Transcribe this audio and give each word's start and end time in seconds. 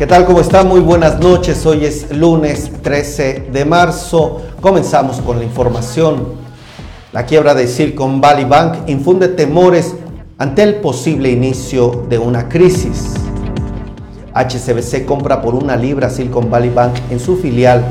¿Qué 0.00 0.06
tal? 0.06 0.24
¿Cómo 0.24 0.40
está? 0.40 0.64
Muy 0.64 0.80
buenas 0.80 1.20
noches. 1.20 1.66
Hoy 1.66 1.84
es 1.84 2.10
lunes 2.10 2.72
13 2.80 3.48
de 3.52 3.66
marzo. 3.66 4.40
Comenzamos 4.62 5.20
con 5.20 5.38
la 5.38 5.44
información. 5.44 6.24
La 7.12 7.26
quiebra 7.26 7.54
de 7.54 7.66
Silicon 7.66 8.18
Valley 8.18 8.46
Bank 8.46 8.76
infunde 8.86 9.28
temores 9.28 9.94
ante 10.38 10.62
el 10.62 10.76
posible 10.76 11.28
inicio 11.30 12.06
de 12.08 12.18
una 12.18 12.48
crisis. 12.48 13.12
HCBC 14.32 15.04
compra 15.04 15.42
por 15.42 15.54
una 15.54 15.76
libra 15.76 16.08
Silicon 16.08 16.48
Valley 16.48 16.70
Bank 16.70 16.94
en 17.10 17.20
su 17.20 17.36
filial 17.36 17.84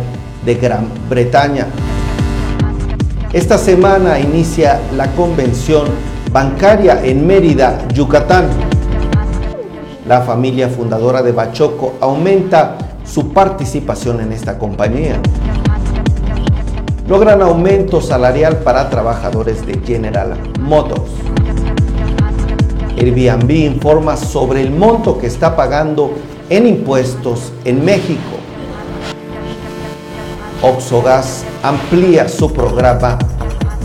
de 0.44 0.56
Gran 0.56 0.88
Bretaña. 1.08 1.68
Esta 3.34 3.60
semana 3.60 4.20
inicia 4.20 4.80
la 4.98 5.12
convención 5.12 5.86
bancaria 6.32 7.06
en 7.06 7.28
Mérida, 7.28 7.88
Yucatán 7.94 8.79
la 10.10 10.22
familia 10.22 10.70
fundadora 10.70 11.22
de 11.22 11.32
Bachoco 11.32 11.94
aumenta 12.02 12.80
su 13.06 13.32
participación 13.32 14.20
en 14.22 14.32
esta 14.32 14.58
compañía. 14.58 15.22
Logran 17.08 17.44
aumento 17.44 18.02
salarial 18.02 18.58
para 18.58 18.90
trabajadores 18.90 19.64
de 19.68 19.80
General 19.86 20.34
Motors. 20.62 21.12
Airbnb 22.98 23.52
informa 23.52 24.18
sobre 24.18 24.64
el 24.64 24.72
monto 24.72 25.20
que 25.20 25.28
está 25.28 25.56
pagando 25.56 26.16
en 26.50 26.66
impuestos 26.66 27.54
en 27.64 27.86
México. 27.86 28.38
Oxogas 30.64 31.44
amplía 31.62 32.28
su 32.28 32.52
programa 32.52 33.20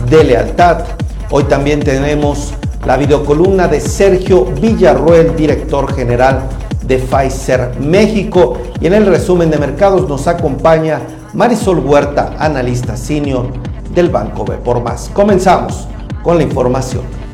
de 0.09 0.23
lealtad. 0.23 0.85
Hoy 1.29 1.43
también 1.43 1.81
tenemos 1.81 2.55
la 2.85 2.97
videocolumna 2.97 3.67
de 3.67 3.79
Sergio 3.79 4.45
Villarruel, 4.45 5.35
director 5.35 5.91
general 5.93 6.43
de 6.85 6.97
Pfizer 6.97 7.73
México. 7.79 8.57
Y 8.79 8.87
en 8.87 8.93
el 8.93 9.05
resumen 9.05 9.49
de 9.49 9.57
mercados 9.57 10.07
nos 10.07 10.27
acompaña 10.27 11.01
Marisol 11.33 11.79
Huerta, 11.79 12.35
analista 12.37 12.95
senior 12.95 13.47
del 13.93 14.09
Banco 14.09 14.45
B 14.45 14.57
por 14.57 14.81
Más. 14.83 15.09
Comenzamos 15.13 15.87
con 16.23 16.37
la 16.37 16.43
información. 16.43 17.24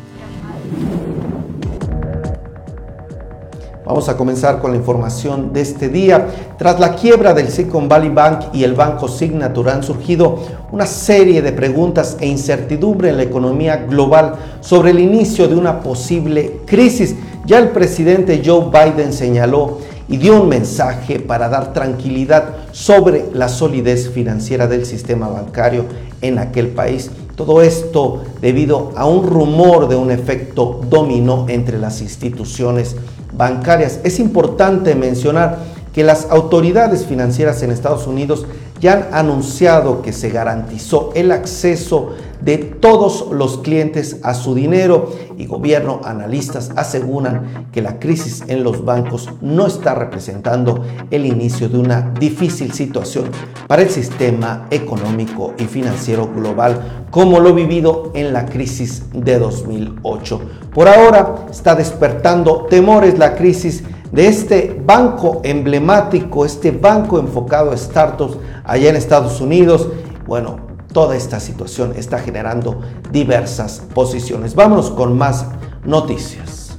Vamos 3.92 4.08
a 4.08 4.16
comenzar 4.16 4.58
con 4.62 4.70
la 4.70 4.78
información 4.78 5.52
de 5.52 5.60
este 5.60 5.90
día. 5.90 6.26
Tras 6.56 6.80
la 6.80 6.94
quiebra 6.94 7.34
del 7.34 7.50
Silicon 7.50 7.90
Valley 7.90 8.08
Bank 8.08 8.44
y 8.54 8.64
el 8.64 8.72
banco 8.72 9.06
Signature 9.06 9.70
han 9.70 9.82
surgido 9.82 10.38
una 10.70 10.86
serie 10.86 11.42
de 11.42 11.52
preguntas 11.52 12.16
e 12.18 12.26
incertidumbre 12.26 13.10
en 13.10 13.18
la 13.18 13.24
economía 13.24 13.84
global 13.86 14.36
sobre 14.62 14.92
el 14.92 14.98
inicio 14.98 15.46
de 15.46 15.56
una 15.56 15.80
posible 15.80 16.60
crisis. 16.64 17.14
Ya 17.44 17.58
el 17.58 17.68
presidente 17.68 18.42
Joe 18.42 18.70
Biden 18.70 19.12
señaló 19.12 19.80
y 20.08 20.16
dio 20.16 20.40
un 20.40 20.48
mensaje 20.48 21.20
para 21.20 21.50
dar 21.50 21.74
tranquilidad 21.74 22.44
sobre 22.72 23.26
la 23.34 23.50
solidez 23.50 24.08
financiera 24.08 24.68
del 24.68 24.86
sistema 24.86 25.28
bancario 25.28 25.84
en 26.22 26.38
aquel 26.38 26.68
país. 26.68 27.10
Todo 27.36 27.62
esto 27.62 28.22
debido 28.40 28.92
a 28.96 29.06
un 29.06 29.26
rumor 29.26 29.88
de 29.88 29.96
un 29.96 30.10
efecto 30.10 30.80
dominó 30.88 31.46
entre 31.48 31.78
las 31.78 32.00
instituciones 32.02 32.96
bancarias. 33.32 34.00
Es 34.04 34.18
importante 34.18 34.94
mencionar 34.94 35.58
que 35.92 36.04
las 36.04 36.30
autoridades 36.30 37.06
financieras 37.06 37.62
en 37.62 37.70
Estados 37.70 38.06
Unidos 38.06 38.46
ya 38.80 38.94
han 38.94 39.14
anunciado 39.14 40.02
que 40.02 40.12
se 40.12 40.30
garantizó 40.30 41.10
el 41.14 41.30
acceso 41.30 42.10
de 42.40 42.58
todos 42.58 43.26
los 43.30 43.58
clientes 43.58 44.16
a 44.22 44.34
su 44.34 44.54
dinero 44.54 45.12
y 45.42 45.46
gobierno 45.46 46.00
analistas 46.04 46.70
aseguran 46.76 47.66
que 47.72 47.82
la 47.82 47.98
crisis 47.98 48.44
en 48.46 48.62
los 48.62 48.84
bancos 48.84 49.28
no 49.40 49.66
está 49.66 49.94
representando 49.94 50.84
el 51.10 51.26
inicio 51.26 51.68
de 51.68 51.78
una 51.78 52.12
difícil 52.18 52.72
situación 52.72 53.24
para 53.66 53.82
el 53.82 53.90
sistema 53.90 54.68
económico 54.70 55.54
y 55.58 55.64
financiero 55.64 56.28
global 56.32 57.06
como 57.10 57.40
lo 57.40 57.52
vivido 57.54 58.12
en 58.14 58.32
la 58.32 58.46
crisis 58.46 59.04
de 59.12 59.38
2008. 59.38 60.40
Por 60.72 60.86
ahora 60.86 61.46
está 61.50 61.74
despertando 61.74 62.66
temores 62.70 63.18
la 63.18 63.34
crisis 63.34 63.82
de 64.12 64.28
este 64.28 64.80
banco 64.86 65.40
emblemático, 65.42 66.46
este 66.46 66.70
banco 66.70 67.18
enfocado 67.18 67.72
a 67.72 67.76
startups 67.76 68.36
allá 68.62 68.90
en 68.90 68.96
Estados 68.96 69.40
Unidos. 69.40 69.88
Bueno, 70.26 70.71
toda 70.92 71.16
esta 71.16 71.40
situación 71.40 71.94
está 71.96 72.18
generando 72.18 72.80
diversas 73.10 73.82
posiciones. 73.94 74.54
Vámonos 74.54 74.90
con 74.90 75.16
más 75.16 75.46
noticias. 75.84 76.76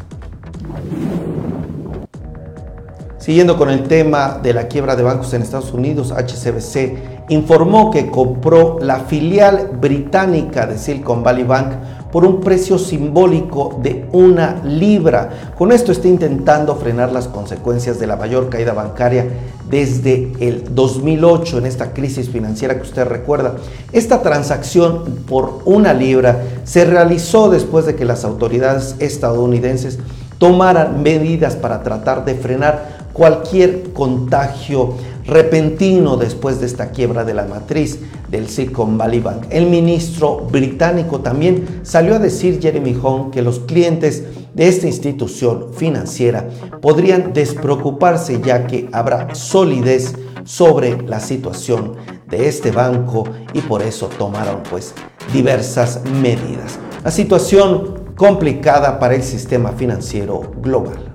Siguiendo 3.18 3.58
con 3.58 3.70
el 3.70 3.84
tema 3.84 4.40
de 4.44 4.54
la 4.54 4.68
quiebra 4.68 4.96
de 4.98 5.04
bancos 5.04 5.34
en 5.34 5.42
Estados 5.42 5.72
Unidos, 5.72 6.12
HCBC 6.12 7.30
informó 7.30 7.90
que 7.90 8.10
compró 8.12 8.80
la 8.82 9.00
filial 9.00 9.78
británica 9.80 10.68
de 10.68 10.78
Silicon 10.78 11.24
Valley 11.24 11.46
Bank 11.46 11.72
por 12.14 12.26
un 12.26 12.42
precio 12.42 12.78
simbólico 12.78 13.80
de 13.82 14.06
una 14.12 14.62
libra. 14.64 15.54
Con 15.58 15.72
esto 15.72 15.92
está 15.92 16.08
intentando 16.08 16.76
frenar 16.76 17.12
las 17.12 17.28
consecuencias 17.28 18.00
de 18.00 18.06
la 18.06 18.18
mayor 18.18 18.50
caída 18.50 18.72
bancaria 18.72 19.26
desde 19.68 20.32
el 20.40 20.76
2008 20.76 21.58
en 21.58 21.66
esta 21.66 21.92
crisis 21.92 22.30
financiera 22.30 22.76
que 22.76 22.84
usted 22.84 23.06
recuerda. 23.08 23.56
Esta 23.92 24.22
transacción 24.22 25.24
por 25.28 25.62
una 25.66 25.92
libra 25.96 26.44
se 26.66 26.86
realizó 26.86 27.50
después 27.50 27.88
de 27.88 27.96
que 27.96 28.06
las 28.06 28.24
autoridades 28.24 28.96
estadounidenses 29.00 29.98
tomaran 30.38 31.02
medidas 31.02 31.56
para 31.56 31.82
tratar 31.82 32.26
de 32.26 32.36
frenar 32.36 33.08
cualquier 33.14 33.92
contagio 33.92 34.94
repentino 35.26 36.18
después 36.18 36.60
de 36.60 36.66
esta 36.66 36.92
quiebra 36.92 37.24
de 37.24 37.34
la 37.34 37.46
matriz 37.46 38.00
del 38.30 38.50
Silicon 38.50 38.98
Valley 38.98 39.20
Bank. 39.20 39.46
El 39.50 39.68
ministro 39.68 40.48
británico 40.52 41.20
también 41.22 41.82
salió 41.84 42.16
a 42.16 42.20
decir, 42.20 42.60
Jeremy 42.62 42.96
Hunt, 43.02 43.34
que 43.34 43.42
los 43.42 43.60
clientes 43.60 44.24
de 44.54 44.68
esta 44.68 44.88
institución 44.88 45.74
financiera 45.74 46.48
podrían 46.82 47.34
despreocuparse 47.34 48.42
ya 48.44 48.68
que 48.68 48.90
habrá 48.92 49.34
solidez 49.36 50.16
sobre 50.44 51.02
la 51.04 51.20
situación 51.20 51.96
de 52.30 52.48
este 52.48 52.72
banco 52.72 53.24
y 53.54 53.62
por 53.62 53.82
eso 53.82 54.08
tomaron 54.18 54.64
pues 54.70 54.94
diversas 55.32 56.02
medidas. 56.22 56.80
La 57.04 57.12
situación 57.12 58.04
complicada 58.16 59.00
para 59.00 59.16
el 59.16 59.24
sistema 59.24 59.72
financiero 59.72 60.42
global. 60.62 61.14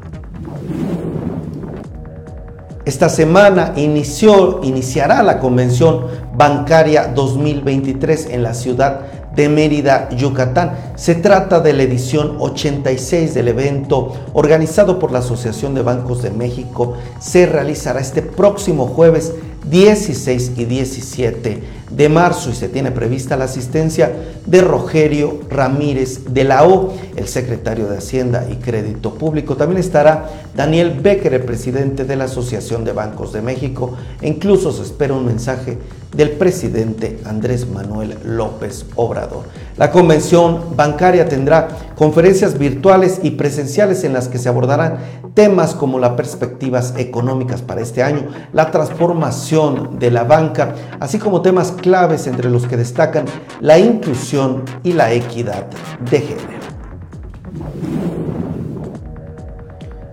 Esta 2.88 3.10
semana 3.10 3.74
inició, 3.76 4.60
iniciará 4.62 5.22
la 5.22 5.40
Convención 5.40 6.06
Bancaria 6.34 7.08
2023 7.08 8.28
en 8.30 8.42
la 8.42 8.54
ciudad 8.54 9.02
de 9.36 9.50
Mérida, 9.50 10.08
Yucatán. 10.08 10.94
Se 10.94 11.14
trata 11.14 11.60
de 11.60 11.74
la 11.74 11.82
edición 11.82 12.36
86 12.38 13.34
del 13.34 13.48
evento 13.48 14.14
organizado 14.32 14.98
por 14.98 15.12
la 15.12 15.18
Asociación 15.18 15.74
de 15.74 15.82
Bancos 15.82 16.22
de 16.22 16.30
México. 16.30 16.94
Se 17.20 17.44
realizará 17.44 18.00
este 18.00 18.22
próximo 18.22 18.86
jueves 18.86 19.34
16 19.68 20.52
y 20.56 20.64
17 20.64 21.62
de 21.90 22.08
marzo 22.08 22.50
y 22.50 22.54
se 22.54 22.68
tiene 22.68 22.90
prevista 22.90 23.36
la 23.36 23.44
asistencia 23.44 24.12
de 24.46 24.60
Rogerio 24.60 25.40
Ramírez 25.48 26.32
de 26.32 26.44
la 26.44 26.64
O, 26.64 26.94
el 27.16 27.28
secretario 27.28 27.86
de 27.86 27.98
Hacienda 27.98 28.46
y 28.50 28.56
Crédito 28.56 29.14
Público. 29.14 29.56
También 29.56 29.80
estará 29.80 30.28
Daniel 30.54 30.98
Becker, 31.00 31.34
el 31.34 31.44
presidente 31.44 32.04
de 32.04 32.16
la 32.16 32.24
Asociación 32.24 32.84
de 32.84 32.92
Bancos 32.92 33.32
de 33.32 33.42
México. 33.42 33.94
E 34.20 34.28
incluso 34.28 34.72
se 34.72 34.82
espera 34.82 35.14
un 35.14 35.26
mensaje 35.26 35.78
del 36.14 36.30
presidente 36.30 37.18
Andrés 37.24 37.68
Manuel 37.68 38.16
López 38.24 38.86
Obrador. 38.96 39.44
La 39.76 39.90
convención 39.90 40.74
bancaria 40.74 41.28
tendrá 41.28 41.68
conferencias 41.96 42.58
virtuales 42.58 43.20
y 43.22 43.32
presenciales 43.32 44.04
en 44.04 44.14
las 44.14 44.28
que 44.28 44.38
se 44.38 44.48
abordarán 44.48 44.98
temas 45.34 45.74
como 45.74 45.98
las 45.98 46.12
perspectivas 46.12 46.94
económicas 46.96 47.62
para 47.62 47.80
este 47.80 48.02
año, 48.02 48.26
la 48.52 48.70
transformación 48.70 49.98
de 49.98 50.10
la 50.10 50.24
banca, 50.24 50.74
así 50.98 51.18
como 51.18 51.42
temas 51.42 51.72
claves 51.78 52.26
entre 52.26 52.50
los 52.50 52.66
que 52.66 52.76
destacan 52.76 53.24
la 53.60 53.78
inclusión 53.78 54.64
y 54.82 54.92
la 54.92 55.12
equidad 55.12 55.66
de 56.10 56.20
género. 56.20 56.58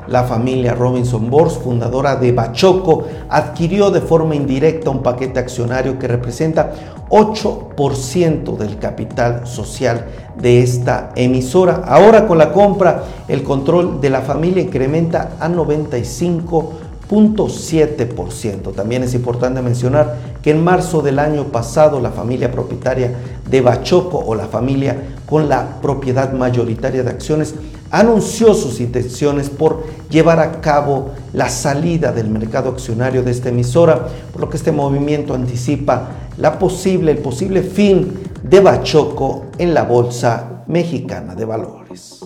La 0.08 0.24
familia 0.24 0.76
Robinson 0.76 1.32
Bors, 1.32 1.58
fundadora 1.58 2.16
de 2.16 2.32
Bachoco, 2.32 3.06
adquirió 3.28 3.90
de 3.90 4.02
forma 4.02 4.36
indirecta 4.36 4.92
un 4.92 5.02
paquete 5.02 5.40
accionario 5.40 5.98
que 5.98 6.08
representa 6.08 6.72
8% 7.10 8.56
del 8.56 8.78
capital 8.78 9.48
social 9.48 10.06
de 10.40 10.62
esta 10.62 11.10
emisora. 11.16 11.84
Ahora 11.88 12.28
con 12.28 12.38
la 12.38 12.54
compra, 12.54 13.04
el 13.28 13.42
control 13.42 14.00
de 14.00 14.12
la 14.12 14.22
familia 14.22 14.62
incrementa 14.62 15.32
a 15.40 15.50
95.7%. 17.10 18.74
También 18.74 19.04
es 19.04 19.14
importante 19.14 19.62
mencionar 19.62 20.18
que 20.42 20.52
en 20.52 20.64
marzo 20.64 21.02
del 21.02 21.20
año 21.20 21.46
pasado 21.46 22.00
la 22.00 22.12
familia 22.12 22.52
propietaria 22.52 23.14
de 23.50 23.62
Bachoco 23.62 24.20
o 24.20 24.36
la 24.36 24.48
familia 24.48 25.16
con 25.26 25.50
la 25.50 25.82
propiedad 25.82 26.34
mayoritaria 26.34 27.04
de 27.04 27.10
acciones 27.10 27.56
anunció 27.92 28.54
sus 28.54 28.80
intenciones 28.80 29.50
por 29.50 29.84
llevar 30.10 30.40
a 30.40 30.60
cabo 30.60 31.12
la 31.34 31.50
salida 31.50 32.12
del 32.12 32.30
mercado 32.30 32.70
accionario 32.70 33.24
de 33.24 33.32
esta 33.32 33.50
emisora, 33.50 34.08
por 34.32 34.42
lo 34.42 34.50
que 34.50 34.58
este 34.58 34.72
movimiento 34.72 35.34
anticipa 35.34 36.10
la 36.38 36.60
posible, 36.60 37.12
el 37.12 37.20
posible 37.20 37.62
fin 37.62 38.20
de 38.44 38.60
Bachoco 38.60 39.46
en 39.58 39.74
la 39.74 39.84
Bolsa 39.84 40.64
Mexicana 40.68 41.36
de 41.36 41.46
Valores. 41.46 42.20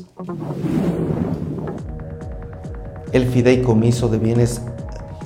El 3.12 3.28
fideicomiso 3.28 4.08
de 4.08 4.18
bienes 4.18 4.62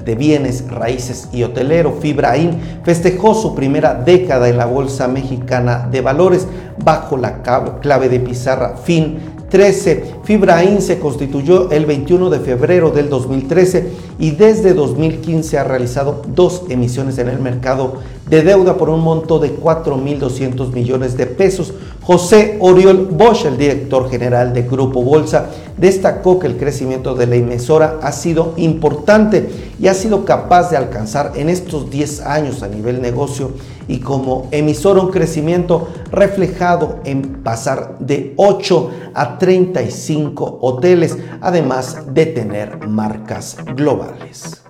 de 0.03 0.15
bienes 0.15 0.69
raíces 0.69 1.30
y 1.31 1.44
hotelero, 1.44 1.94
Fibraín, 1.94 2.59
festejó 2.83 3.33
su 3.33 3.56
primera 3.56 3.94
década 3.94 4.50
en 4.50 4.57
la 4.57 4.65
Bolsa 4.65 5.07
Mexicana 5.07 5.88
de 5.89 6.01
Valores 6.01 6.47
bajo 6.83 7.18
la 7.18 7.41
clave 7.41 8.09
de 8.09 8.19
pizarra. 8.19 8.75
FIN 8.75 9.19
13. 9.53 10.15
Fibraín 10.23 10.81
se 10.81 10.97
constituyó 10.97 11.69
el 11.69 11.85
21 11.85 12.31
de 12.31 12.39
febrero 12.39 12.89
del 12.89 13.07
2013 13.07 13.88
y 14.17 14.31
desde 14.31 14.73
2015 14.73 15.59
ha 15.59 15.63
realizado 15.63 16.23
dos 16.25 16.63
emisiones 16.69 17.19
en 17.19 17.29
el 17.29 17.38
mercado 17.38 17.97
de 18.27 18.41
deuda 18.41 18.77
por 18.77 18.89
un 18.89 19.01
monto 19.01 19.38
de 19.38 19.55
4.200 19.55 20.73
millones 20.73 21.17
de 21.17 21.27
pesos. 21.27 21.71
José 22.01 22.57
Oriol 22.61 23.09
Bosch, 23.11 23.45
el 23.45 23.59
director 23.59 24.09
general 24.09 24.53
de 24.53 24.63
Grupo 24.63 25.03
Bolsa, 25.03 25.51
destacó 25.77 26.39
que 26.39 26.47
el 26.47 26.57
crecimiento 26.57 27.13
de 27.13 27.27
la 27.27 27.35
emisora 27.35 28.00
ha 28.01 28.11
sido 28.11 28.53
importante 28.57 29.51
y 29.79 29.85
ha 29.85 29.94
sido 29.94 30.25
capaz 30.25 30.71
de 30.71 30.77
alcanzar 30.77 31.33
en 31.35 31.50
estos 31.50 31.91
10 31.91 32.21
años 32.21 32.63
a 32.63 32.69
nivel 32.69 33.03
negocio 33.03 33.51
y 33.88 34.00
como 34.00 34.47
emisora 34.51 35.01
un 35.01 35.12
crecimiento 35.12 35.88
reflejado 36.12 37.00
en 37.06 37.44
pasar 37.44 37.97
de 38.00 38.33
8 38.38 38.91
a 39.13 39.38
35 39.38 40.59
hoteles, 40.62 41.18
además 41.41 42.13
de 42.13 42.25
tener 42.27 42.88
marcas 42.88 43.57
globales. 43.75 44.63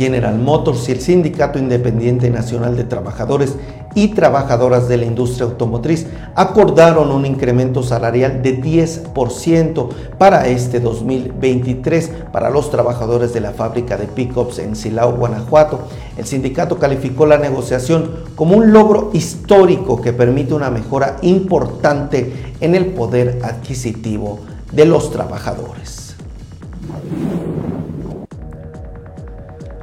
General 0.00 0.38
Motors 0.38 0.88
y 0.88 0.92
el 0.92 1.00
Sindicato 1.02 1.58
Independiente 1.58 2.30
Nacional 2.30 2.74
de 2.74 2.84
Trabajadores 2.84 3.56
y 3.94 4.08
Trabajadoras 4.08 4.88
de 4.88 4.96
la 4.96 5.04
Industria 5.04 5.44
Automotriz 5.44 6.06
acordaron 6.34 7.10
un 7.10 7.26
incremento 7.26 7.82
salarial 7.82 8.42
de 8.42 8.62
10% 8.62 9.88
para 10.16 10.48
este 10.48 10.80
2023 10.80 12.12
para 12.32 12.48
los 12.48 12.70
trabajadores 12.70 13.34
de 13.34 13.40
la 13.40 13.50
fábrica 13.50 13.98
de 13.98 14.06
pickups 14.06 14.60
en 14.60 14.74
Silao, 14.74 15.16
Guanajuato. 15.16 15.80
El 16.16 16.24
sindicato 16.24 16.78
calificó 16.78 17.26
la 17.26 17.36
negociación 17.36 18.10
como 18.36 18.56
un 18.56 18.72
logro 18.72 19.10
histórico 19.12 20.00
que 20.00 20.14
permite 20.14 20.54
una 20.54 20.70
mejora 20.70 21.18
importante 21.20 22.54
en 22.62 22.74
el 22.74 22.86
poder 22.86 23.40
adquisitivo 23.42 24.38
de 24.72 24.86
los 24.86 25.10
trabajadores. 25.10 26.16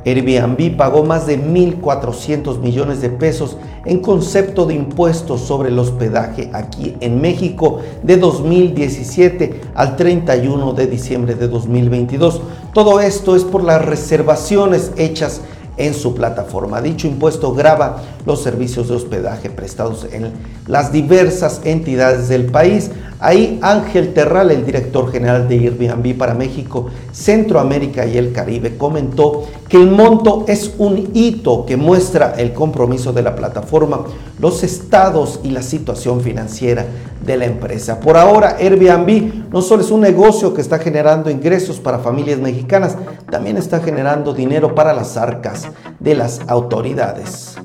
Airbnb 0.08 0.78
pagó 0.78 1.04
más 1.04 1.28
de 1.28 1.38
1.400 1.38 2.60
millones 2.60 3.02
de 3.02 3.10
pesos 3.10 3.58
en 3.86 4.00
concepto 4.00 4.66
de 4.66 4.74
impuestos 4.74 5.42
sobre 5.42 5.68
el 5.70 5.78
hospedaje 5.78 6.50
aquí 6.54 6.96
en 7.02 7.20
México 7.20 7.82
de 8.04 8.16
2017 8.16 9.62
al 9.76 9.98
31 9.98 10.74
de 10.74 10.88
diciembre 10.88 11.36
de 11.36 11.50
2022. 11.50 12.42
Todo 12.74 13.02
esto 13.02 13.36
es 13.36 13.44
por 13.44 13.64
las 13.64 13.84
reservaciones 13.84 14.94
hechas 14.96 15.42
en 15.78 15.94
su 15.94 16.14
plataforma. 16.16 16.82
Dicho 16.82 17.08
impuesto 17.08 17.54
grava 17.54 18.02
los 18.26 18.42
servicios 18.42 18.88
de 18.88 18.96
hospedaje 18.96 19.50
prestados 19.50 20.08
en 20.12 20.32
las 20.68 20.92
diversas 20.92 21.62
entidades 21.64 22.30
del 22.30 22.48
país. 22.48 22.92
Ahí 23.20 23.58
Ángel 23.64 24.14
Terral, 24.14 24.52
el 24.52 24.66
director 24.66 25.12
general 25.12 25.48
de 25.48 25.58
Airbnb 25.58 26.16
para 26.18 26.36
México, 26.36 26.88
Centroamérica 27.12 28.06
y 28.06 28.18
el 28.18 28.32
Caribe, 28.32 28.78
comentó 28.78 29.46
que 29.68 29.78
el 29.78 29.90
monto 29.90 30.46
es 30.48 30.76
un 30.78 31.10
hito 31.14 31.66
que 31.66 31.78
muestra 31.78 32.36
el 32.38 32.54
compromiso 32.54 33.14
de 33.14 33.24
la 33.24 33.36
plataforma, 33.36 34.06
los 34.40 34.64
estados 34.64 35.40
y 35.44 35.50
la 35.50 35.64
situación 35.64 36.22
financiera 36.22 36.86
de 37.26 37.38
la 37.38 37.46
empresa. 37.46 38.00
Por 38.00 38.18
ahora, 38.18 38.58
Airbnb 38.60 39.52
no 39.52 39.64
solo 39.64 39.82
es 39.82 39.90
un 39.90 40.02
negocio 40.02 40.54
que 40.54 40.62
está 40.62 40.78
generando 40.78 41.32
ingresos 41.32 41.80
para 41.80 41.98
familias 41.98 42.40
mexicanas, 42.40 42.98
también 43.32 43.58
está 43.58 43.80
generando 43.80 44.34
dinero 44.34 44.76
para 44.76 44.94
las 44.94 45.18
arcas 45.18 45.68
de 46.00 46.14
las 46.14 46.42
autoridades. 46.48 47.58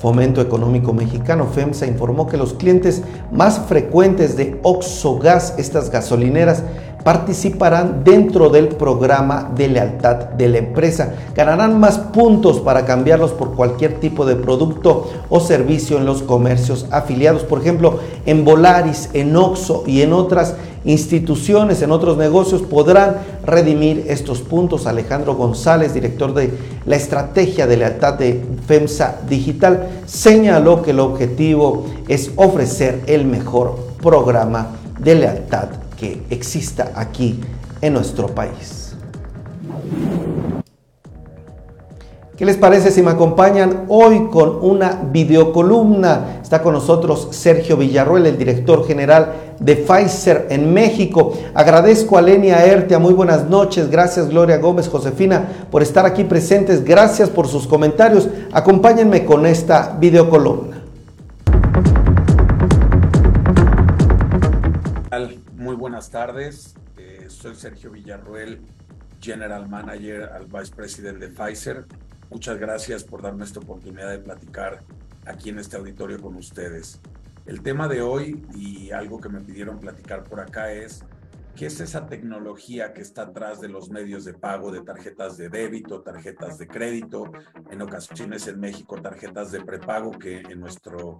Fomento 0.00 0.40
Económico 0.40 0.94
Mexicano, 0.94 1.46
FEMSA, 1.46 1.86
informó 1.86 2.26
que 2.26 2.38
los 2.38 2.54
clientes 2.54 3.02
más 3.30 3.58
frecuentes 3.58 4.34
de 4.34 4.58
Oxogas, 4.62 5.54
estas 5.58 5.90
gasolineras, 5.90 6.64
participarán 7.02 8.04
dentro 8.04 8.50
del 8.50 8.68
programa 8.68 9.50
de 9.54 9.68
lealtad 9.68 10.16
de 10.16 10.48
la 10.48 10.58
empresa. 10.58 11.14
Ganarán 11.34 11.80
más 11.80 11.98
puntos 11.98 12.60
para 12.60 12.84
cambiarlos 12.84 13.32
por 13.32 13.54
cualquier 13.54 14.00
tipo 14.00 14.26
de 14.26 14.36
producto 14.36 15.10
o 15.28 15.40
servicio 15.40 15.98
en 15.98 16.06
los 16.06 16.22
comercios 16.22 16.86
afiliados. 16.90 17.42
Por 17.44 17.60
ejemplo, 17.60 18.00
en 18.26 18.44
Volaris, 18.44 19.10
en 19.14 19.34
Oxo 19.36 19.84
y 19.86 20.02
en 20.02 20.12
otras 20.12 20.56
instituciones, 20.84 21.82
en 21.82 21.90
otros 21.90 22.16
negocios, 22.16 22.62
podrán 22.62 23.16
redimir 23.44 24.04
estos 24.08 24.40
puntos. 24.40 24.86
Alejandro 24.86 25.34
González, 25.34 25.94
director 25.94 26.34
de 26.34 26.52
la 26.86 26.96
estrategia 26.96 27.66
de 27.66 27.76
lealtad 27.76 28.14
de 28.14 28.42
FEMSA 28.66 29.20
Digital, 29.28 29.88
señaló 30.06 30.82
que 30.82 30.90
el 30.90 31.00
objetivo 31.00 31.86
es 32.08 32.30
ofrecer 32.36 33.02
el 33.06 33.24
mejor 33.26 33.76
programa 34.00 34.68
de 34.98 35.14
lealtad 35.14 35.68
que 36.00 36.22
exista 36.30 36.92
aquí 36.96 37.38
en 37.82 37.92
nuestro 37.92 38.28
país. 38.28 38.94
¿Qué 42.38 42.46
les 42.46 42.56
parece 42.56 42.90
si 42.90 43.02
me 43.02 43.10
acompañan 43.10 43.84
hoy 43.88 44.28
con 44.30 44.64
una 44.64 44.98
videocolumna? 45.12 46.38
Está 46.42 46.62
con 46.62 46.72
nosotros 46.72 47.28
Sergio 47.32 47.76
Villarruel, 47.76 48.24
el 48.24 48.38
director 48.38 48.86
general 48.86 49.34
de 49.60 49.76
Pfizer 49.76 50.46
en 50.48 50.72
México. 50.72 51.34
Agradezco 51.52 52.16
a 52.16 52.22
Lenia 52.22 52.64
Ertea, 52.64 52.98
muy 52.98 53.12
buenas 53.12 53.50
noches. 53.50 53.90
Gracias 53.90 54.30
Gloria 54.30 54.56
Gómez, 54.56 54.88
Josefina, 54.88 55.66
por 55.70 55.82
estar 55.82 56.06
aquí 56.06 56.24
presentes. 56.24 56.82
Gracias 56.82 57.28
por 57.28 57.46
sus 57.46 57.66
comentarios. 57.66 58.26
Acompáñenme 58.52 59.26
con 59.26 59.44
esta 59.44 59.98
videocolumna. 60.00 60.69
Buenas 65.90 66.10
tardes. 66.10 66.76
Eh, 66.96 67.26
soy 67.28 67.56
Sergio 67.56 67.90
Villarruel, 67.90 68.60
General 69.20 69.68
Manager 69.68 70.22
al 70.22 70.46
Vice 70.46 70.72
President 70.72 71.18
de 71.18 71.30
Pfizer. 71.30 71.84
Muchas 72.30 72.60
gracias 72.60 73.02
por 73.02 73.22
darme 73.22 73.42
esta 73.42 73.58
oportunidad 73.58 74.08
de 74.08 74.20
platicar 74.20 74.84
aquí 75.26 75.48
en 75.48 75.58
este 75.58 75.76
auditorio 75.76 76.20
con 76.20 76.36
ustedes. 76.36 77.00
El 77.44 77.60
tema 77.62 77.88
de 77.88 78.02
hoy 78.02 78.40
y 78.54 78.92
algo 78.92 79.20
que 79.20 79.30
me 79.30 79.40
pidieron 79.40 79.80
platicar 79.80 80.22
por 80.22 80.38
acá 80.38 80.72
es 80.72 81.02
qué 81.56 81.66
es 81.66 81.80
esa 81.80 82.06
tecnología 82.06 82.92
que 82.92 83.00
está 83.00 83.22
atrás 83.22 83.60
de 83.60 83.68
los 83.68 83.90
medios 83.90 84.24
de 84.24 84.34
pago 84.34 84.70
de 84.70 84.82
tarjetas 84.82 85.36
de 85.36 85.48
débito, 85.48 86.02
tarjetas 86.02 86.58
de 86.58 86.66
crédito, 86.66 87.30
en 87.70 87.82
ocasiones 87.82 88.46
en 88.48 88.60
México 88.60 89.00
tarjetas 89.00 89.52
de 89.52 89.60
prepago 89.60 90.12
que 90.12 90.38
en 90.38 90.60
nuestro 90.60 91.18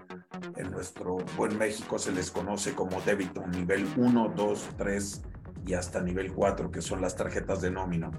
en 0.56 0.70
nuestro 0.70 1.18
buen 1.36 1.58
México 1.58 1.98
se 1.98 2.12
les 2.12 2.30
conoce 2.30 2.74
como 2.74 3.00
débito 3.02 3.46
nivel 3.46 3.86
1, 3.96 4.32
2, 4.36 4.68
3 4.76 5.22
y 5.66 5.74
hasta 5.74 6.00
nivel 6.00 6.32
4, 6.32 6.70
que 6.70 6.80
son 6.80 7.00
las 7.00 7.16
tarjetas 7.16 7.60
de 7.60 7.70
nómina. 7.70 8.10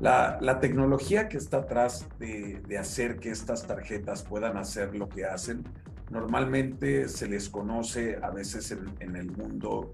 La, 0.00 0.58
tecnología 0.60 1.28
que 1.28 1.36
está 1.36 1.58
atrás 1.58 2.08
de, 2.18 2.62
hacer 2.78 3.18
que 3.18 3.30
estas 3.30 3.66
tarjetas 3.66 4.22
puedan 4.22 4.56
hacer 4.56 4.96
lo 4.96 5.08
que 5.08 5.24
hacen, 5.24 5.64
normalmente 6.10 7.08
se 7.08 7.28
les 7.28 7.48
conoce 7.48 8.18
a 8.22 8.30
veces 8.30 8.76
en 8.98 9.16
el 9.16 9.30
mundo 9.30 9.90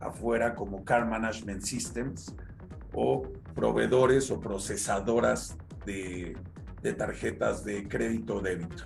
afuera 0.00 0.54
como 0.54 0.84
Car 0.84 1.06
Management 1.06 1.62
Systems 1.62 2.34
o 2.92 3.22
proveedores 3.54 4.30
o 4.30 4.40
procesadoras 4.40 5.56
de, 5.84 6.36
de 6.82 6.92
tarjetas 6.92 7.64
de 7.64 7.88
crédito 7.88 8.36
o 8.36 8.40
débito. 8.40 8.84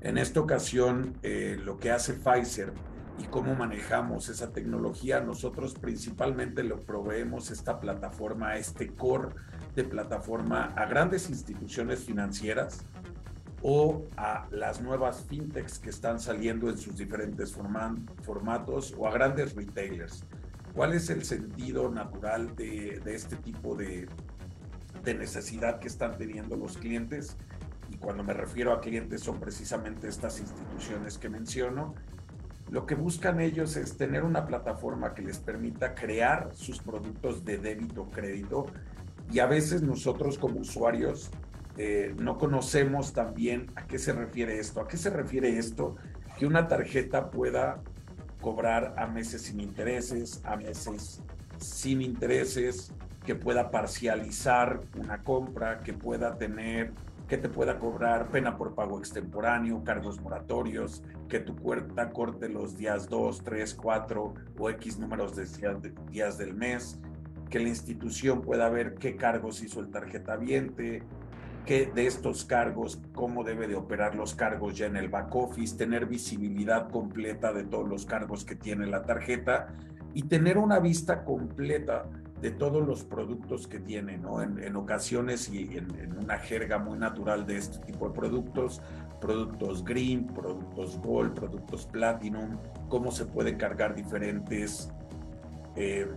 En 0.00 0.16
esta 0.18 0.40
ocasión, 0.40 1.14
eh, 1.22 1.56
lo 1.62 1.78
que 1.78 1.90
hace 1.90 2.14
Pfizer 2.14 2.72
y 3.18 3.24
cómo 3.24 3.54
manejamos 3.54 4.28
esa 4.28 4.52
tecnología. 4.52 5.20
Nosotros 5.20 5.74
principalmente 5.74 6.62
lo 6.62 6.80
proveemos 6.80 7.50
esta 7.50 7.80
plataforma, 7.80 8.56
este 8.56 8.88
core 8.94 9.30
de 9.74 9.84
plataforma 9.84 10.72
a 10.76 10.86
grandes 10.86 11.28
instituciones 11.28 12.04
financieras 12.04 12.84
o 13.60 14.04
a 14.16 14.46
las 14.50 14.80
nuevas 14.80 15.24
fintechs 15.28 15.80
que 15.80 15.90
están 15.90 16.20
saliendo 16.20 16.70
en 16.70 16.78
sus 16.78 16.96
diferentes 16.96 17.56
formatos 18.22 18.94
o 18.96 19.06
a 19.06 19.12
grandes 19.12 19.54
retailers. 19.56 20.24
¿Cuál 20.74 20.94
es 20.94 21.10
el 21.10 21.24
sentido 21.24 21.90
natural 21.90 22.54
de, 22.54 23.00
de 23.04 23.14
este 23.14 23.36
tipo 23.36 23.74
de, 23.74 24.08
de 25.04 25.14
necesidad 25.14 25.80
que 25.80 25.88
están 25.88 26.16
teniendo 26.16 26.56
los 26.56 26.78
clientes? 26.78 27.36
y 27.90 27.96
cuando 27.96 28.22
me 28.22 28.34
refiero 28.34 28.72
a 28.72 28.80
clientes 28.80 29.22
son 29.22 29.40
precisamente 29.40 30.08
estas 30.08 30.40
instituciones 30.40 31.18
que 31.18 31.28
menciono, 31.28 31.94
lo 32.70 32.84
que 32.84 32.94
buscan 32.94 33.40
ellos 33.40 33.76
es 33.76 33.96
tener 33.96 34.24
una 34.24 34.46
plataforma 34.46 35.14
que 35.14 35.22
les 35.22 35.38
permita 35.38 35.94
crear 35.94 36.50
sus 36.52 36.80
productos 36.80 37.44
de 37.44 37.58
débito 37.58 38.10
crédito 38.10 38.66
y 39.32 39.38
a 39.38 39.46
veces 39.46 39.82
nosotros 39.82 40.38
como 40.38 40.60
usuarios 40.60 41.30
eh, 41.78 42.14
no 42.18 42.36
conocemos 42.36 43.12
también 43.14 43.70
a 43.76 43.86
qué 43.86 43.98
se 43.98 44.12
refiere 44.12 44.58
esto. 44.58 44.80
¿A 44.80 44.88
qué 44.88 44.96
se 44.96 45.10
refiere 45.10 45.58
esto? 45.58 45.96
Que 46.38 46.44
una 46.44 46.66
tarjeta 46.68 47.30
pueda 47.30 47.80
cobrar 48.40 48.94
a 48.96 49.06
meses 49.06 49.42
sin 49.42 49.60
intereses, 49.60 50.40
a 50.44 50.56
meses 50.56 51.22
sin 51.58 52.02
intereses, 52.02 52.92
que 53.24 53.34
pueda 53.34 53.70
parcializar 53.70 54.80
una 54.98 55.22
compra, 55.22 55.82
que 55.82 55.92
pueda 55.92 56.38
tener, 56.38 56.92
que 57.28 57.36
te 57.36 57.48
pueda 57.48 57.78
cobrar 57.78 58.28
pena 58.30 58.56
por 58.56 58.74
pago 58.74 58.98
extemporáneo, 58.98 59.84
cargos 59.84 60.20
moratorios, 60.20 61.02
que 61.28 61.40
tu 61.40 61.54
cuenta 61.56 62.10
corte 62.10 62.48
los 62.48 62.78
días 62.78 63.08
2, 63.08 63.42
3, 63.44 63.74
4 63.74 64.34
o 64.58 64.70
X 64.70 64.98
números 64.98 65.36
de 65.36 65.92
días 66.10 66.38
del 66.38 66.54
mes, 66.54 66.98
que 67.50 67.58
la 67.58 67.68
institución 67.68 68.40
pueda 68.40 68.68
ver 68.70 68.94
qué 68.94 69.16
cargos 69.16 69.62
hizo 69.62 69.80
el 69.80 69.90
tarjeta 69.90 70.36
viente, 70.36 71.02
qué 71.68 71.84
de 71.84 72.06
estos 72.06 72.46
cargos, 72.46 72.98
cómo 73.14 73.44
debe 73.44 73.68
de 73.68 73.76
operar 73.76 74.14
los 74.14 74.34
cargos 74.34 74.78
ya 74.78 74.86
en 74.86 74.96
el 74.96 75.10
back 75.10 75.34
office, 75.34 75.76
tener 75.76 76.06
visibilidad 76.06 76.88
completa 76.88 77.52
de 77.52 77.64
todos 77.64 77.86
los 77.86 78.06
cargos 78.06 78.46
que 78.46 78.56
tiene 78.56 78.86
la 78.86 79.02
tarjeta 79.02 79.68
y 80.14 80.22
tener 80.22 80.56
una 80.56 80.80
vista 80.80 81.24
completa 81.24 82.06
de 82.40 82.52
todos 82.52 82.86
los 82.86 83.04
productos 83.04 83.66
que 83.66 83.80
tiene, 83.80 84.16
¿no? 84.16 84.40
En, 84.40 84.76
ocasiones 84.76 85.50
y 85.50 85.76
en, 85.76 85.94
en, 86.00 86.16
una 86.16 86.38
jerga 86.38 86.78
muy 86.78 86.96
natural 86.96 87.44
de 87.44 87.58
este 87.58 87.84
tipo 87.84 88.08
de 88.08 88.14
productos, 88.14 88.80
productos 89.20 89.84
green, 89.84 90.26
productos 90.26 90.98
gold, 90.98 91.34
productos 91.34 91.84
platinum, 91.84 92.56
cómo 92.88 93.10
se 93.10 93.26
pueden 93.26 93.58
cargar 93.58 93.94
diferentes 93.94 94.90
eh, 95.76 96.08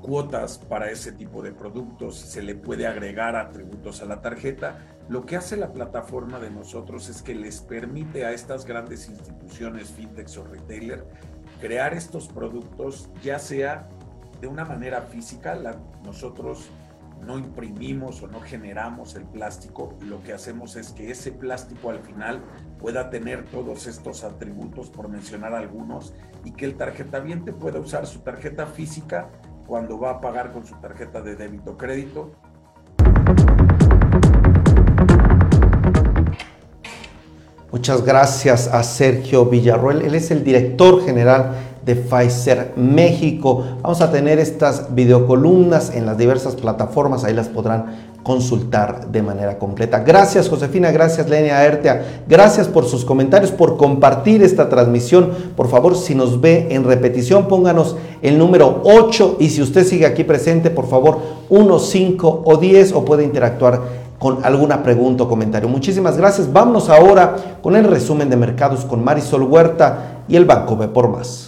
cuotas 0.00 0.58
para 0.58 0.90
ese 0.90 1.12
tipo 1.12 1.42
de 1.42 1.52
productos, 1.52 2.18
se 2.18 2.42
le 2.42 2.54
puede 2.54 2.86
agregar 2.86 3.36
atributos 3.36 4.02
a 4.02 4.06
la 4.06 4.20
tarjeta. 4.20 4.78
Lo 5.08 5.26
que 5.26 5.36
hace 5.36 5.56
la 5.56 5.72
plataforma 5.72 6.38
de 6.38 6.50
nosotros 6.50 7.08
es 7.08 7.22
que 7.22 7.34
les 7.34 7.60
permite 7.60 8.24
a 8.24 8.32
estas 8.32 8.64
grandes 8.64 9.08
instituciones, 9.08 9.90
fintechs 9.90 10.36
o 10.36 10.44
retailer, 10.44 11.06
crear 11.60 11.94
estos 11.94 12.28
productos, 12.28 13.10
ya 13.22 13.38
sea 13.38 13.88
de 14.40 14.46
una 14.46 14.64
manera 14.64 15.02
física, 15.02 15.58
nosotros 16.04 16.70
no 17.24 17.38
imprimimos 17.38 18.22
o 18.22 18.28
no 18.28 18.40
generamos 18.40 19.16
el 19.16 19.24
plástico, 19.24 19.96
lo 20.02 20.22
que 20.22 20.32
hacemos 20.32 20.76
es 20.76 20.92
que 20.92 21.10
ese 21.10 21.32
plástico 21.32 21.90
al 21.90 21.98
final 22.00 22.40
pueda 22.78 23.10
tener 23.10 23.44
todos 23.46 23.86
estos 23.86 24.24
atributos, 24.24 24.88
por 24.88 25.08
mencionar 25.08 25.54
algunos, 25.54 26.14
y 26.44 26.52
que 26.52 26.64
el 26.64 26.76
tarjetaviente 26.76 27.52
pueda 27.52 27.80
usar 27.80 28.06
su 28.06 28.20
tarjeta 28.20 28.66
física 28.66 29.30
cuando 29.68 30.00
va 30.00 30.12
a 30.12 30.20
pagar 30.20 30.50
con 30.50 30.66
su 30.66 30.74
tarjeta 30.76 31.20
de 31.20 31.36
débito 31.36 31.72
o 31.72 31.76
crédito. 31.76 32.30
Muchas 37.70 38.02
gracias 38.02 38.66
a 38.66 38.82
Sergio 38.82 39.44
Villarruel. 39.44 40.00
Él 40.00 40.14
es 40.14 40.30
el 40.30 40.42
director 40.42 41.04
general 41.04 41.52
de 41.88 41.96
Pfizer 41.96 42.74
México. 42.76 43.64
Vamos 43.80 44.02
a 44.02 44.12
tener 44.12 44.38
estas 44.38 44.94
videocolumnas 44.94 45.90
en 45.94 46.04
las 46.04 46.18
diversas 46.18 46.54
plataformas, 46.54 47.24
ahí 47.24 47.32
las 47.32 47.48
podrán 47.48 48.08
consultar 48.22 49.10
de 49.10 49.22
manera 49.22 49.58
completa. 49.58 50.00
Gracias 50.00 50.50
Josefina, 50.50 50.90
gracias 50.90 51.30
Lenia 51.30 51.64
Ertea, 51.64 52.24
gracias 52.28 52.68
por 52.68 52.84
sus 52.84 53.06
comentarios, 53.06 53.52
por 53.52 53.78
compartir 53.78 54.42
esta 54.42 54.68
transmisión. 54.68 55.30
Por 55.56 55.68
favor, 55.68 55.96
si 55.96 56.14
nos 56.14 56.42
ve 56.42 56.66
en 56.72 56.84
repetición, 56.84 57.48
pónganos 57.48 57.96
el 58.20 58.36
número 58.36 58.82
8 58.84 59.38
y 59.40 59.48
si 59.48 59.62
usted 59.62 59.86
sigue 59.86 60.04
aquí 60.04 60.24
presente, 60.24 60.68
por 60.68 60.88
favor, 60.88 61.20
1, 61.48 61.78
5 61.78 62.42
o 62.44 62.56
10 62.58 62.92
o 62.92 63.04
puede 63.06 63.24
interactuar 63.24 63.80
con 64.18 64.44
alguna 64.44 64.82
pregunta 64.82 65.24
o 65.24 65.28
comentario. 65.28 65.70
Muchísimas 65.70 66.18
gracias. 66.18 66.52
Vámonos 66.52 66.90
ahora 66.90 67.34
con 67.62 67.76
el 67.76 67.84
resumen 67.84 68.28
de 68.28 68.36
mercados 68.36 68.84
con 68.84 69.02
Marisol 69.02 69.44
Huerta 69.44 70.24
y 70.28 70.36
el 70.36 70.44
Banco 70.44 70.76
B 70.76 70.88
por 70.88 71.08
Más. 71.08 71.47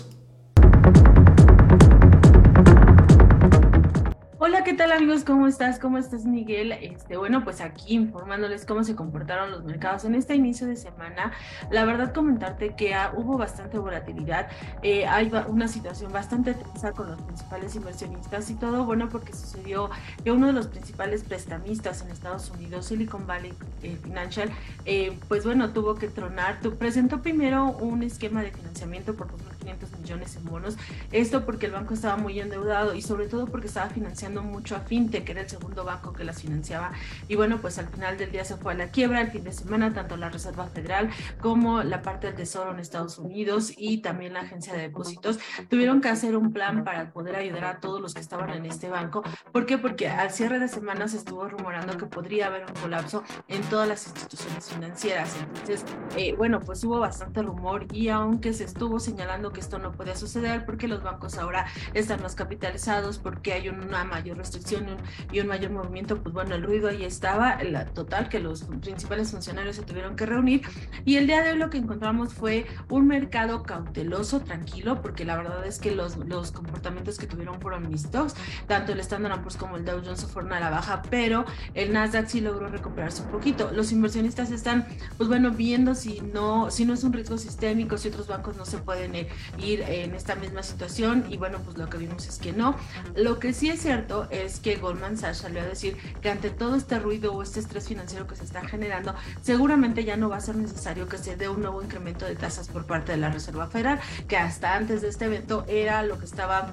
Tal 4.90 5.04
amigos? 5.04 5.22
¿Cómo 5.22 5.46
estás? 5.46 5.78
¿Cómo 5.78 5.98
estás, 5.98 6.24
Miguel? 6.24 6.72
Este, 6.72 7.16
bueno, 7.16 7.44
pues 7.44 7.60
aquí 7.60 7.94
informándoles 7.94 8.66
cómo 8.66 8.82
se 8.82 8.96
comportaron 8.96 9.52
los 9.52 9.62
mercados 9.62 10.04
en 10.04 10.16
este 10.16 10.34
inicio 10.34 10.66
de 10.66 10.74
semana. 10.74 11.30
La 11.70 11.84
verdad, 11.84 12.12
comentarte 12.12 12.74
que 12.74 12.92
hubo 13.14 13.38
bastante 13.38 13.78
volatilidad. 13.78 14.48
Eh, 14.82 15.06
hay 15.06 15.30
una 15.46 15.68
situación 15.68 16.12
bastante 16.12 16.54
tensa 16.54 16.90
con 16.90 17.08
los 17.08 17.22
principales 17.22 17.76
inversionistas 17.76 18.50
y 18.50 18.54
todo, 18.54 18.84
bueno, 18.84 19.08
porque 19.08 19.32
sucedió 19.32 19.90
que 20.24 20.32
uno 20.32 20.48
de 20.48 20.54
los 20.54 20.66
principales 20.66 21.22
prestamistas 21.22 22.02
en 22.02 22.10
Estados 22.10 22.50
Unidos, 22.50 22.86
Silicon 22.86 23.28
Valley 23.28 23.52
eh, 23.84 23.96
Financial, 24.02 24.50
eh, 24.86 25.16
pues 25.28 25.44
bueno, 25.44 25.70
tuvo 25.70 25.94
que 25.94 26.08
tronar. 26.08 26.58
Presentó 26.80 27.22
primero 27.22 27.76
un 27.78 28.02
esquema 28.02 28.42
de 28.42 28.50
financiamiento 28.50 29.14
por 29.14 29.28
2.500 29.60 29.98
millones 30.00 30.36
en 30.36 30.44
bonos. 30.44 30.76
Esto 31.12 31.44
porque 31.44 31.66
el 31.66 31.72
banco 31.72 31.94
estaba 31.94 32.16
muy 32.16 32.40
endeudado 32.40 32.94
y 32.94 33.02
sobre 33.02 33.28
todo 33.28 33.46
porque 33.46 33.66
estaba 33.66 33.88
financiando 33.90 34.42
mucho 34.42 34.76
a 34.76 34.80
Fintech, 34.80 35.24
que 35.24 35.32
era 35.32 35.42
el 35.42 35.50
segundo 35.50 35.84
banco 35.84 36.12
que 36.12 36.24
las 36.24 36.42
financiaba. 36.42 36.92
Y 37.28 37.36
bueno, 37.36 37.58
pues 37.60 37.78
al 37.78 37.88
final 37.88 38.16
del 38.18 38.32
día 38.32 38.44
se 38.44 38.56
fue 38.56 38.72
a 38.72 38.76
la 38.76 38.88
quiebra. 38.88 39.20
El 39.20 39.30
fin 39.30 39.44
de 39.44 39.52
semana, 39.52 39.92
tanto 39.92 40.16
la 40.16 40.28
Reserva 40.28 40.66
Federal 40.66 41.10
como 41.40 41.82
la 41.82 42.02
parte 42.02 42.26
del 42.26 42.36
Tesoro 42.36 42.72
en 42.72 42.80
Estados 42.80 43.18
Unidos 43.18 43.72
y 43.76 43.98
también 43.98 44.34
la 44.34 44.40
Agencia 44.40 44.72
de 44.72 44.82
Depósitos 44.82 45.38
tuvieron 45.68 46.00
que 46.00 46.08
hacer 46.08 46.36
un 46.36 46.52
plan 46.52 46.84
para 46.84 47.12
poder 47.12 47.36
ayudar 47.36 47.64
a 47.64 47.80
todos 47.80 48.00
los 48.00 48.14
que 48.14 48.20
estaban 48.20 48.50
en 48.50 48.66
este 48.66 48.88
banco. 48.88 49.22
¿Por 49.52 49.66
qué? 49.66 49.78
Porque 49.78 50.08
al 50.08 50.30
cierre 50.30 50.58
de 50.58 50.68
semana 50.68 51.08
se 51.08 51.16
estuvo 51.16 51.48
rumorando 51.48 51.96
que 51.96 52.06
podría 52.06 52.46
haber 52.46 52.66
un 52.66 52.74
colapso 52.80 53.22
en 53.48 53.62
todas 53.62 53.88
las 53.88 54.06
instituciones 54.06 54.70
financieras. 54.70 55.36
Entonces, 55.40 55.84
eh, 56.16 56.34
bueno, 56.36 56.60
pues 56.60 56.82
hubo 56.84 56.98
bastante 56.98 57.42
rumor 57.42 57.86
y 57.92 58.08
aunque 58.08 58.52
se 58.52 58.64
estuvo 58.64 59.00
señalando 59.00 59.49
que 59.52 59.60
esto 59.60 59.78
no 59.78 59.92
podía 59.92 60.16
suceder 60.16 60.64
porque 60.64 60.88
los 60.88 61.02
bancos 61.02 61.38
ahora 61.38 61.66
están 61.94 62.22
más 62.22 62.34
capitalizados, 62.34 63.18
porque 63.18 63.52
hay 63.52 63.68
una 63.68 64.04
mayor 64.04 64.38
restricción 64.38 64.86
y 65.32 65.40
un 65.40 65.46
mayor 65.46 65.70
movimiento, 65.70 66.22
pues 66.22 66.34
bueno, 66.34 66.54
el 66.54 66.62
ruido 66.62 66.88
ahí 66.88 67.04
estaba, 67.04 67.62
la 67.62 67.86
total 67.86 68.28
que 68.28 68.40
los 68.40 68.64
principales 68.64 69.30
funcionarios 69.30 69.76
se 69.76 69.82
tuvieron 69.82 70.16
que 70.16 70.26
reunir 70.26 70.62
y 71.04 71.16
el 71.16 71.26
día 71.26 71.42
de 71.42 71.52
hoy 71.52 71.58
lo 71.58 71.70
que 71.70 71.78
encontramos 71.78 72.34
fue 72.34 72.66
un 72.88 73.06
mercado 73.06 73.62
cauteloso, 73.62 74.40
tranquilo, 74.40 75.02
porque 75.02 75.24
la 75.24 75.36
verdad 75.36 75.66
es 75.66 75.78
que 75.78 75.92
los, 75.92 76.16
los 76.16 76.52
comportamientos 76.52 77.18
que 77.18 77.26
tuvieron 77.26 77.60
fueron 77.60 77.88
mixtos, 77.88 78.34
tanto 78.66 78.92
el 78.92 79.00
Standard 79.00 79.40
Poor's 79.40 79.56
como 79.56 79.76
el 79.76 79.84
Dow 79.84 80.00
Jones 80.04 80.24
fueron 80.26 80.52
a 80.52 80.60
la 80.60 80.70
baja, 80.70 81.02
pero 81.10 81.44
el 81.74 81.92
Nasdaq 81.92 82.26
sí 82.28 82.40
logró 82.40 82.68
recuperarse 82.68 83.22
un 83.22 83.28
poquito. 83.28 83.70
Los 83.72 83.92
inversionistas 83.92 84.50
están, 84.50 84.86
pues 85.16 85.28
bueno, 85.28 85.50
viendo 85.50 85.94
si 85.94 86.20
no, 86.20 86.70
si 86.70 86.84
no 86.84 86.94
es 86.94 87.04
un 87.04 87.12
riesgo 87.12 87.38
sistémico, 87.38 87.98
si 87.98 88.08
otros 88.08 88.26
bancos 88.26 88.56
no 88.56 88.64
se 88.64 88.78
pueden 88.78 89.14
eh, 89.14 89.28
ir 89.58 89.82
en 89.82 90.14
esta 90.14 90.34
misma 90.34 90.62
situación 90.62 91.26
y 91.28 91.36
bueno, 91.36 91.58
pues 91.64 91.76
lo 91.76 91.88
que 91.88 91.98
vimos 91.98 92.26
es 92.26 92.38
que 92.38 92.52
no. 92.52 92.76
Lo 93.14 93.38
que 93.38 93.52
sí 93.52 93.70
es 93.70 93.80
cierto 93.80 94.26
es 94.30 94.60
que 94.60 94.76
Goldman 94.76 95.16
Sachs 95.16 95.38
salió 95.38 95.60
a 95.60 95.64
decir 95.64 95.96
que 96.20 96.30
ante 96.30 96.50
todo 96.50 96.76
este 96.76 96.98
ruido 96.98 97.32
o 97.32 97.42
este 97.42 97.60
estrés 97.60 97.88
financiero 97.88 98.26
que 98.26 98.36
se 98.36 98.44
está 98.44 98.66
generando, 98.66 99.14
seguramente 99.42 100.04
ya 100.04 100.16
no 100.16 100.28
va 100.28 100.36
a 100.36 100.40
ser 100.40 100.56
necesario 100.56 101.08
que 101.08 101.18
se 101.18 101.36
dé 101.36 101.48
un 101.48 101.60
nuevo 101.60 101.82
incremento 101.82 102.24
de 102.26 102.36
tasas 102.36 102.68
por 102.68 102.86
parte 102.86 103.12
de 103.12 103.18
la 103.18 103.30
Reserva 103.30 103.66
Federal, 103.66 104.00
que 104.28 104.36
hasta 104.36 104.74
antes 104.74 105.02
de 105.02 105.08
este 105.08 105.26
evento 105.26 105.64
era 105.68 106.02
lo 106.02 106.18
que 106.18 106.24
estaba 106.24 106.72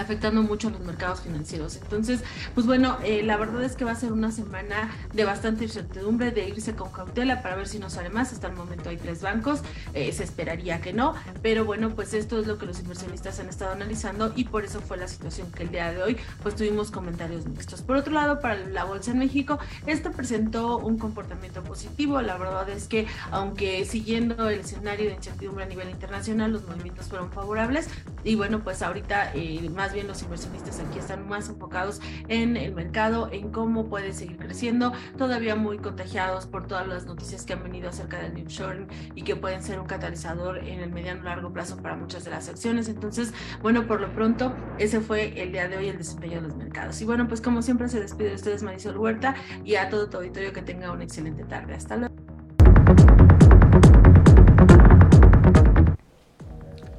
afectando 0.00 0.42
mucho 0.42 0.68
a 0.68 0.70
los 0.70 0.80
mercados 0.80 1.20
financieros. 1.20 1.76
Entonces, 1.76 2.20
pues 2.54 2.66
bueno, 2.66 2.98
eh, 3.04 3.22
la 3.22 3.36
verdad 3.36 3.62
es 3.62 3.76
que 3.76 3.84
va 3.84 3.92
a 3.92 3.96
ser 3.96 4.12
una 4.12 4.30
semana 4.30 4.90
de 5.12 5.24
bastante 5.24 5.64
incertidumbre, 5.64 6.30
de 6.30 6.48
irse 6.48 6.74
con 6.74 6.90
cautela 6.90 7.42
para 7.42 7.56
ver 7.56 7.68
si 7.68 7.78
nos 7.78 7.94
sale 7.94 8.10
más. 8.10 8.32
Hasta 8.32 8.48
el 8.48 8.54
momento 8.54 8.90
hay 8.90 8.96
tres 8.96 9.22
bancos, 9.22 9.60
eh, 9.94 10.12
se 10.12 10.24
esperaría 10.24 10.80
que 10.80 10.92
no, 10.92 11.14
pero 11.42 11.64
bueno, 11.64 11.90
pues 11.90 12.14
esto 12.14 12.38
es 12.38 12.46
lo 12.46 12.58
que 12.58 12.66
los 12.66 12.80
inversionistas 12.80 13.40
han 13.40 13.48
estado 13.48 13.72
analizando 13.72 14.32
y 14.34 14.44
por 14.44 14.64
eso 14.64 14.80
fue 14.80 14.96
la 14.96 15.08
situación 15.08 15.50
que 15.52 15.64
el 15.64 15.70
día 15.70 15.92
de 15.92 16.02
hoy 16.02 16.16
pues 16.42 16.56
tuvimos 16.56 16.90
comentarios 16.90 17.46
mixtos. 17.46 17.82
Por 17.82 17.96
otro 17.96 18.12
lado, 18.12 18.40
para 18.40 18.56
la 18.56 18.84
bolsa 18.84 19.10
en 19.10 19.18
México, 19.18 19.58
esto 19.86 20.12
presentó 20.12 20.78
un 20.78 20.98
comportamiento 20.98 21.62
positivo. 21.62 22.20
La 22.22 22.36
verdad 22.36 22.68
es 22.68 22.88
que 22.88 23.06
aunque 23.30 23.84
siguiendo 23.84 24.48
el 24.48 24.60
escenario 24.60 25.08
de 25.08 25.14
incertidumbre 25.16 25.64
a 25.64 25.68
nivel 25.68 25.90
internacional, 25.90 26.52
los 26.52 26.66
movimientos 26.66 27.06
fueron 27.06 27.30
favorables 27.30 27.88
y 28.24 28.34
bueno, 28.34 28.60
pues 28.60 28.82
ahorita 28.82 29.32
eh, 29.34 29.68
más 29.74 29.89
bien 29.92 30.06
los 30.06 30.22
inversionistas 30.22 30.80
aquí 30.80 30.98
están 30.98 31.28
más 31.28 31.48
enfocados 31.48 32.00
en 32.28 32.56
el 32.56 32.74
mercado, 32.74 33.28
en 33.32 33.50
cómo 33.50 33.88
puede 33.88 34.12
seguir 34.12 34.38
creciendo, 34.38 34.92
todavía 35.16 35.56
muy 35.56 35.78
contagiados 35.78 36.46
por 36.46 36.66
todas 36.66 36.86
las 36.86 37.06
noticias 37.06 37.44
que 37.44 37.52
han 37.52 37.62
venido 37.62 37.88
acerca 37.88 38.20
del 38.20 38.34
nearshoring 38.34 38.88
y 39.14 39.22
que 39.22 39.36
pueden 39.36 39.62
ser 39.62 39.80
un 39.80 39.86
catalizador 39.86 40.58
en 40.58 40.80
el 40.80 40.90
mediano 40.92 41.22
largo 41.22 41.52
plazo 41.52 41.76
para 41.76 41.96
muchas 41.96 42.24
de 42.24 42.30
las 42.30 42.48
acciones. 42.48 42.88
Entonces, 42.88 43.32
bueno, 43.62 43.86
por 43.86 44.00
lo 44.00 44.12
pronto, 44.12 44.54
ese 44.78 45.00
fue 45.00 45.40
el 45.42 45.52
día 45.52 45.68
de 45.68 45.76
hoy 45.76 45.88
el 45.88 45.98
desempeño 45.98 46.36
de 46.36 46.48
los 46.48 46.56
mercados. 46.56 47.00
Y 47.00 47.04
bueno, 47.04 47.28
pues 47.28 47.40
como 47.40 47.62
siempre 47.62 47.88
se 47.88 48.00
despide 48.00 48.30
de 48.30 48.34
ustedes 48.36 48.62
Marisol 48.62 48.98
Huerta 48.98 49.34
y 49.64 49.76
a 49.76 49.88
todo 49.88 50.08
tu 50.08 50.18
auditorio 50.18 50.52
que 50.52 50.62
tenga 50.62 50.90
una 50.92 51.04
excelente 51.04 51.44
tarde. 51.44 51.74
Hasta 51.74 51.96
luego. 51.96 52.09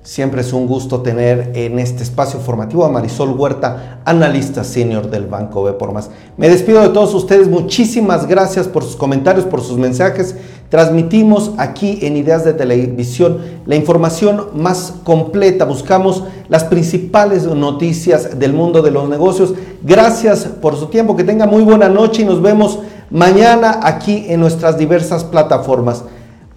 Siempre 0.03 0.41
es 0.41 0.51
un 0.51 0.65
gusto 0.65 1.01
tener 1.01 1.51
en 1.53 1.77
este 1.77 2.01
espacio 2.01 2.39
formativo 2.39 2.83
a 2.83 2.89
Marisol 2.89 3.37
Huerta, 3.37 4.01
analista 4.03 4.63
senior 4.63 5.11
del 5.11 5.27
Banco 5.27 5.61
B 5.61 5.73
por 5.73 5.93
Más. 5.93 6.09
Me 6.37 6.49
despido 6.49 6.81
de 6.81 6.89
todos 6.89 7.13
ustedes, 7.13 7.47
muchísimas 7.47 8.25
gracias 8.25 8.67
por 8.67 8.83
sus 8.83 8.95
comentarios, 8.95 9.45
por 9.45 9.61
sus 9.61 9.77
mensajes. 9.77 10.35
Transmitimos 10.69 11.51
aquí 11.57 11.99
en 12.01 12.17
Ideas 12.17 12.43
de 12.43 12.53
Televisión 12.53 13.41
la 13.67 13.75
información 13.75 14.47
más 14.55 14.91
completa, 15.03 15.65
buscamos 15.65 16.23
las 16.49 16.63
principales 16.63 17.45
noticias 17.45 18.39
del 18.39 18.53
mundo 18.53 18.81
de 18.81 18.89
los 18.89 19.07
negocios. 19.07 19.53
Gracias 19.83 20.45
por 20.45 20.77
su 20.77 20.87
tiempo, 20.87 21.15
que 21.15 21.23
tenga 21.23 21.45
muy 21.45 21.61
buena 21.61 21.89
noche 21.89 22.23
y 22.23 22.25
nos 22.25 22.41
vemos 22.41 22.79
mañana 23.11 23.81
aquí 23.83 24.25
en 24.29 24.39
nuestras 24.39 24.79
diversas 24.79 25.23
plataformas. 25.23 26.05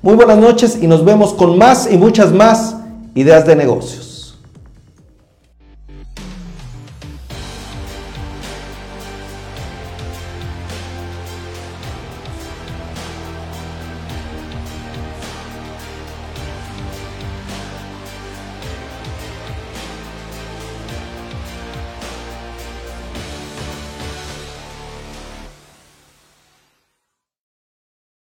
Muy 0.00 0.14
buenas 0.14 0.38
noches 0.38 0.78
y 0.80 0.86
nos 0.86 1.04
vemos 1.04 1.34
con 1.34 1.58
más 1.58 1.92
y 1.92 1.98
muchas 1.98 2.32
más 2.32 2.76
ideas 3.14 3.47
de 3.47 3.56
negocios. 3.56 4.13